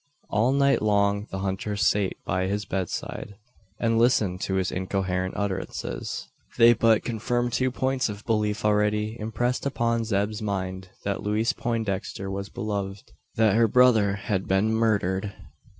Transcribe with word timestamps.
All 0.31 0.51
night 0.51 0.81
long 0.81 1.27
the 1.29 1.37
hunter 1.45 1.75
sate 1.77 2.17
by 2.25 2.47
his 2.47 2.65
bedside, 2.65 3.35
and 3.79 3.99
listened 3.99 4.41
to 4.41 4.55
his 4.55 4.71
incoherent 4.71 5.35
utterances. 5.37 6.27
They 6.57 6.73
but 6.73 7.03
confirmed 7.03 7.53
two 7.53 7.69
points 7.69 8.09
of 8.09 8.25
belief 8.25 8.65
already 8.65 9.15
impressed 9.19 9.63
upon 9.67 10.05
Zeb's 10.05 10.41
mind: 10.41 10.89
that 11.03 11.21
Louise 11.21 11.53
Poindexter 11.53 12.31
was 12.31 12.49
beloved; 12.49 13.11
that 13.35 13.53
her 13.53 13.67
brother 13.67 14.15
had 14.15 14.47
been 14.47 14.73
murdered! 14.73 15.35